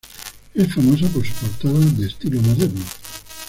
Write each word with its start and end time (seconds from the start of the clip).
Es 0.55 0.73
famosa 0.73 1.05
por 1.09 1.23
su 1.23 1.31
portada 1.35 1.77
de 1.77 2.07
estilo 2.07 2.41
moderno. 2.41 2.81